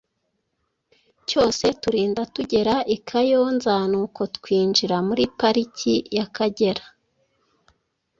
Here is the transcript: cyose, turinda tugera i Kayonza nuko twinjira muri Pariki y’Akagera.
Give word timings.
cyose, 1.27 1.65
turinda 1.81 2.21
tugera 2.35 2.75
i 2.95 2.97
Kayonza 3.07 3.75
nuko 3.91 4.21
twinjira 4.35 4.97
muri 5.07 5.23
Pariki 5.39 5.93
y’Akagera. 6.15 6.83